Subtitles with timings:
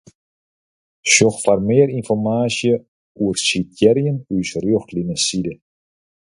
[1.11, 2.73] Sjoch foar mear ynformaasje
[3.21, 5.53] oer sitearjen ús Rjochtlineside.